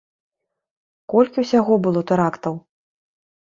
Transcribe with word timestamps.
Колькі 1.15 1.43
ўсяго 1.43 1.77
было 1.85 2.03
тэрактаў? 2.13 2.59